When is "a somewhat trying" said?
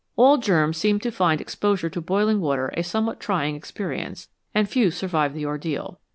2.75-3.53